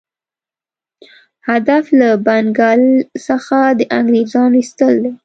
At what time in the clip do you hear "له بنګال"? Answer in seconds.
1.99-2.81